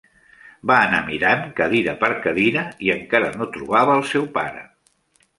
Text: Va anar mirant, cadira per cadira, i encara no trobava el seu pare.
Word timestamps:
Va 0.69 0.75
anar 0.85 1.01
mirant, 1.09 1.43
cadira 1.59 1.93
per 2.03 2.09
cadira, 2.23 2.63
i 2.87 2.89
encara 2.93 3.29
no 3.35 3.47
trobava 3.57 3.99
el 3.99 4.03
seu 4.13 4.25
pare. 4.39 4.65